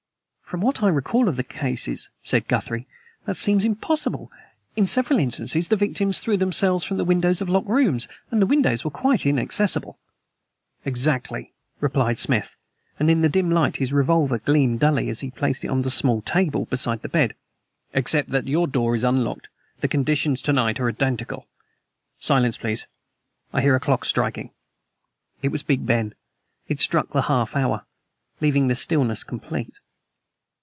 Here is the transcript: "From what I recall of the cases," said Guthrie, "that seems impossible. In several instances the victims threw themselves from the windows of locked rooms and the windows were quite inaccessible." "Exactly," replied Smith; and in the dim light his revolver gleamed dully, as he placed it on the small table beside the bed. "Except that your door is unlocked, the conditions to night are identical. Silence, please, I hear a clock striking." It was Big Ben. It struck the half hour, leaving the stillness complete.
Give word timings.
"From 0.51 0.59
what 0.59 0.83
I 0.83 0.89
recall 0.89 1.29
of 1.29 1.37
the 1.37 1.45
cases," 1.45 2.09
said 2.21 2.45
Guthrie, 2.49 2.85
"that 3.23 3.37
seems 3.37 3.63
impossible. 3.63 4.29
In 4.75 4.85
several 4.85 5.17
instances 5.17 5.69
the 5.69 5.77
victims 5.77 6.19
threw 6.19 6.35
themselves 6.35 6.83
from 6.83 6.97
the 6.97 7.05
windows 7.05 7.39
of 7.39 7.47
locked 7.47 7.69
rooms 7.69 8.09
and 8.29 8.41
the 8.41 8.45
windows 8.45 8.83
were 8.83 8.91
quite 8.91 9.25
inaccessible." 9.25 9.97
"Exactly," 10.83 11.53
replied 11.79 12.19
Smith; 12.19 12.57
and 12.99 13.09
in 13.09 13.21
the 13.21 13.29
dim 13.29 13.49
light 13.49 13.77
his 13.77 13.93
revolver 13.93 14.39
gleamed 14.39 14.81
dully, 14.81 15.07
as 15.07 15.21
he 15.21 15.31
placed 15.31 15.63
it 15.63 15.69
on 15.69 15.83
the 15.83 15.89
small 15.89 16.21
table 16.21 16.65
beside 16.65 17.01
the 17.01 17.07
bed. 17.07 17.33
"Except 17.93 18.27
that 18.31 18.49
your 18.49 18.67
door 18.67 18.93
is 18.93 19.05
unlocked, 19.05 19.47
the 19.79 19.87
conditions 19.87 20.41
to 20.41 20.51
night 20.51 20.81
are 20.81 20.89
identical. 20.89 21.47
Silence, 22.19 22.57
please, 22.57 22.87
I 23.53 23.61
hear 23.61 23.75
a 23.77 23.79
clock 23.79 24.03
striking." 24.03 24.49
It 25.41 25.47
was 25.47 25.63
Big 25.63 25.85
Ben. 25.85 26.13
It 26.67 26.81
struck 26.81 27.11
the 27.11 27.21
half 27.21 27.55
hour, 27.55 27.85
leaving 28.41 28.67
the 28.67 28.75
stillness 28.75 29.23
complete. 29.23 29.79